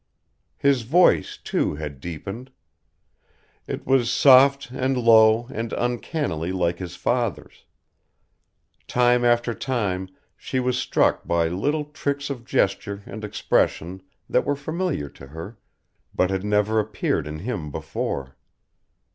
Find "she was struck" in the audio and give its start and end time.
10.35-11.27